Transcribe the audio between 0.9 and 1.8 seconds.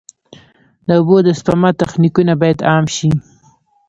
اوبو د سپما